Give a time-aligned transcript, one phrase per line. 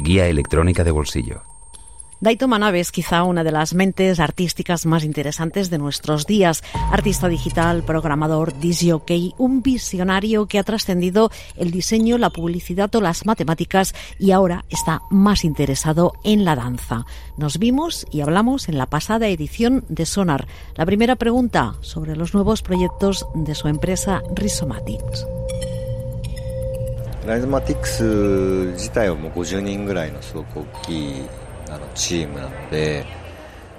[0.00, 1.42] guía electrónica de bolsillo.
[2.22, 6.62] Daito Manabe es quizá una de las mentes artísticas más interesantes de nuestros días.
[6.92, 13.24] Artista digital, programador, disjockey, un visionario que ha trascendido el diseño, la publicidad o las
[13.24, 17.06] matemáticas y ahora está más interesado en la danza.
[17.38, 20.46] Nos vimos y hablamos en la pasada edición de Sonar.
[20.74, 25.26] La primera pregunta sobre los nuevos proyectos de su empresa Rhizomatics.
[27.24, 31.22] Rhizomatics 自体はもう50人ぐらいのすごく大きい
[31.68, 33.04] あのチームなので、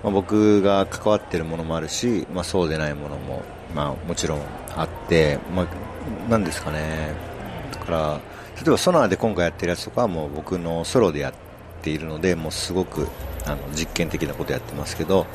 [0.03, 3.43] まあ、僕が関わっているものもあるし、まあ、そうでないものも、
[3.75, 4.41] まあ、もちろん
[4.75, 7.13] あって、まあ、なんですかね。
[7.73, 8.21] だから
[8.57, 11.33] 例えばソナーで今回やってるやつとかはもう僕のソロでやっ
[11.81, 13.07] ているのでもうすごく
[13.45, 15.25] あの実験的なことやってますけど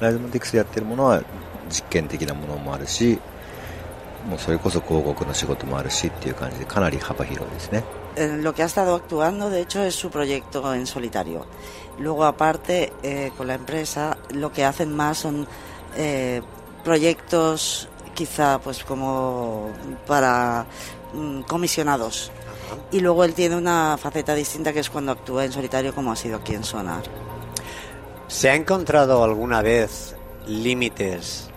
[0.00, 1.22] ライズマティックスでやってるものは
[1.68, 3.20] 実験的なものもあるし
[4.27, 7.83] もうそれこそ広告の仕事もあるしっていう感じでかなり幅広いですね。
[8.41, 11.45] lo que ha estado actuando, de hecho, es su proyecto en solitario.
[11.99, 15.47] Luego, aparte, eh, con la empresa, lo que hacen más son
[15.95, 16.41] eh,
[16.83, 19.71] proyectos, quizá, pues como
[20.07, 20.65] para
[21.13, 22.31] mm, comisionados.
[22.91, 26.15] Y luego él tiene una faceta distinta que es cuando actúa en solitario, como ha
[26.15, 27.03] sido aquí en Sonar.
[28.27, 30.15] ¿Se ha encontrado alguna vez
[30.47, 31.49] límites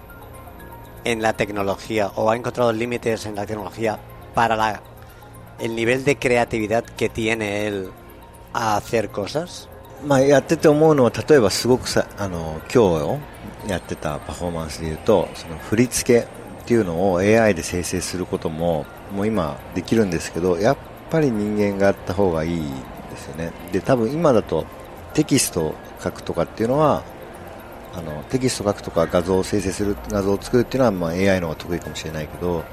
[1.05, 3.99] en la tecnología o ha encontrado límites en la tecnología
[4.33, 4.81] para la
[5.59, 7.91] el nivel de creatividad que tiene él
[8.53, 9.69] a hacer cosas?
[10.05, 13.17] まあ、やってて思うのは例えばすごくさあの今
[13.65, 16.27] 日やってたパフォーマンスでいうとその振り付けっ
[16.67, 20.77] ていうのを AI で生成することももう今できるんですけどやっ
[21.09, 22.61] ぱり人間があった方がいい
[23.09, 24.65] ですよねで多分今だと
[25.13, 27.03] テキストを書くとかっていうのは
[27.97, 32.63] あのテキスト書くとか画像を生成する画像を作るっていうのは、まあ、AI の方が得意かもしれないけど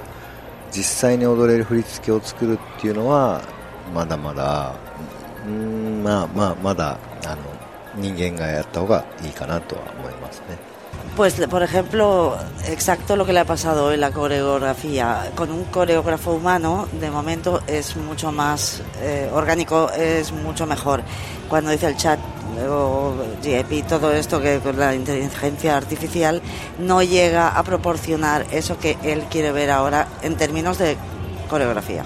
[0.72, 3.42] 実際に踊れる振り付けを作るっていうのは
[3.94, 4.74] まだまだ
[5.46, 7.42] うんまあまあまだあの
[7.94, 10.58] 人間がやった方がいいかなとは思いますね。
[11.16, 15.30] Pues, por ejemplo, exacto lo que le ha pasado en la coreografía.
[15.34, 21.02] Con un coreógrafo humano, de momento, es mucho más eh, orgánico, es mucho mejor.
[21.50, 22.18] Cuando dice el chat
[22.66, 26.40] o GEP, todo esto que con la inteligencia artificial
[26.78, 30.96] no llega a proporcionar eso que él quiere ver ahora en términos de
[31.48, 32.04] coreografía.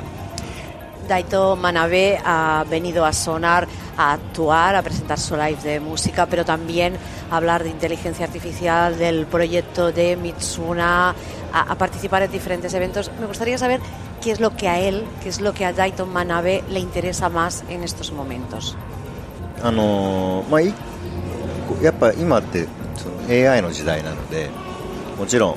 [1.08, 3.68] Daito Manabe ha venido a sonar,
[3.98, 6.96] a actuar, a presentar su live de música, pero también
[7.30, 11.14] a hablar de inteligencia artificial, del proyecto de Mitsuna,
[11.54, 13.12] a, participar en diferentes eventos.
[13.20, 13.82] Me gustaría saber
[14.22, 17.30] qué es lo que a él, qué es lo que a Daito Manabe le interesa
[17.30, 18.78] más en estos momentos.
[19.64, 20.62] あのまあ、
[21.84, 24.50] やっぱ今ってその AI の時代なので
[25.20, 25.56] もちろん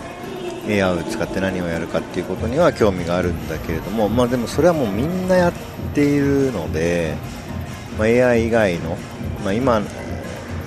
[0.67, 5.53] AI を使って何をやるかっていうことには興味があるんだけれども、まあ、でもそれはもうみんなやっ
[5.93, 7.15] ているので、
[7.97, 8.97] まあ、AI 以外の、
[9.43, 9.81] まあ、今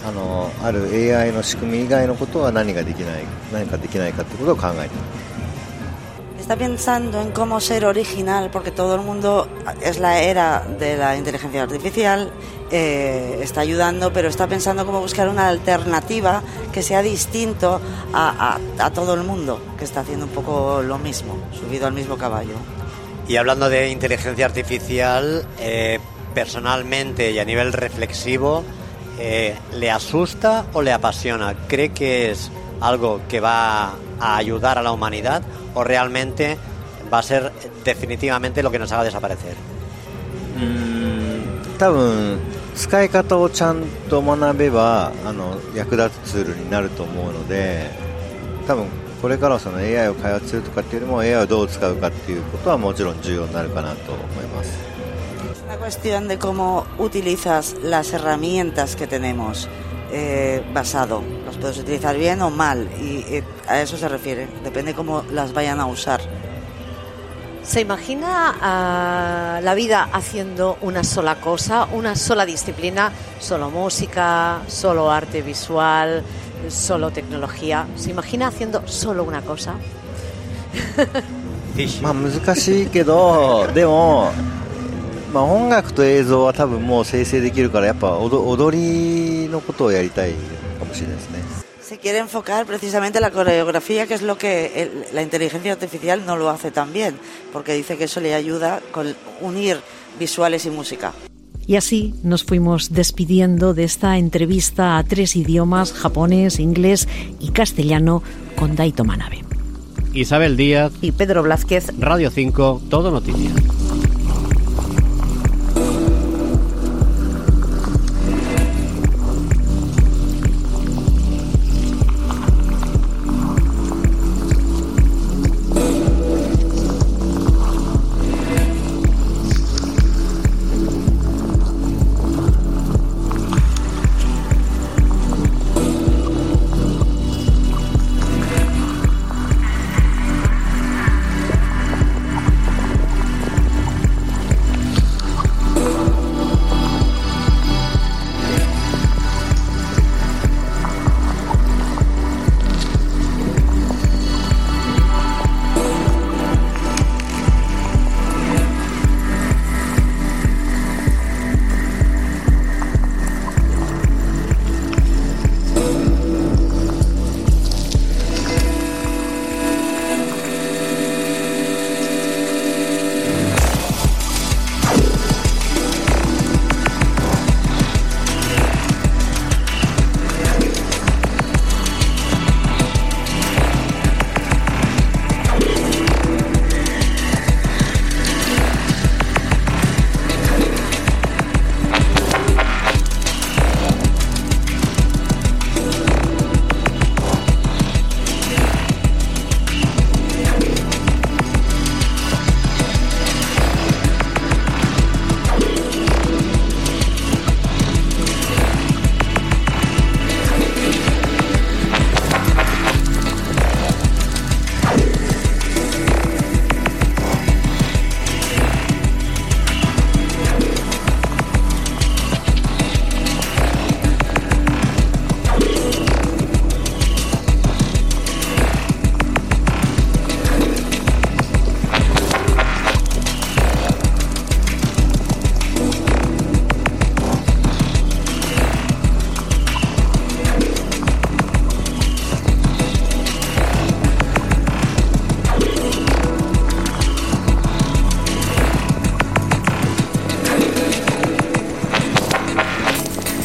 [0.04, 5.31] あのある AI の仕組み以外のことは何ができない何かできないかってことを考えている。
[6.52, 9.48] Está pensando en cómo ser original, porque todo el mundo
[9.80, 12.30] es la era de la inteligencia artificial,
[12.70, 17.80] eh, está ayudando, pero está pensando cómo buscar una alternativa que sea distinto
[18.12, 18.58] a,
[18.94, 22.56] todo el mundo, que está haciendo un poco lo mismo, subido al mismo caballo.
[23.26, 26.00] Y hablando de inteligencia artificial, eh,
[26.34, 28.62] personalmente y a nivel reflexivo,
[29.18, 31.54] eh, ¿le asusta o le apasiona?
[31.66, 32.50] ¿Cree que es
[32.82, 35.41] algo que va a ayudar a la humanidad
[35.73, 36.57] o realmente
[37.11, 37.51] va a ser
[37.83, 39.55] definitivamente lo que nos haga desaparecer?
[41.77, 42.39] 多分
[42.75, 47.91] 使い方をちゃんと学べばあの役立つツールになると思うので
[48.65, 48.87] 多分
[49.21, 54.77] これからその AI を開発するとかっていうよりも AI をどう使うかっていうことはもちろん重要になるかなと思います。
[55.51, 59.67] Es una cuestión de cómo utilizas las herramientas que tenemos.
[60.11, 61.21] eh, basado.
[61.61, 64.47] Los puedes utilizar bien o mal y eh, a eso se refiere.
[64.63, 66.21] Depende cómo las vayan a usar.
[67.63, 75.11] ¿Se imagina ah, la vida haciendo una sola cosa, una sola disciplina, solo música, solo
[75.11, 76.23] arte visual,
[76.69, 77.85] solo tecnología?
[77.97, 79.75] ¿Se imagina haciendo solo una cosa?
[82.01, 84.31] まあ難しいけどでも
[85.31, 90.33] まあ、音楽と映像は多分もう生成できるからやっぱ踊りのことをやりたい
[91.82, 96.48] se quiere enfocar precisamente la coreografía, que es lo que la inteligencia artificial no lo
[96.48, 97.16] hace tan bien,
[97.52, 99.78] porque dice que eso le ayuda con unir
[100.18, 101.12] visuales y música.
[101.66, 107.08] Y así nos fuimos despidiendo de esta entrevista a tres idiomas, japonés, inglés
[107.38, 108.22] y castellano,
[108.56, 109.44] con Daito Manabe.
[110.12, 111.92] Isabel Díaz y Pedro Blázquez.
[111.98, 113.52] Radio 5, Todo Noticias.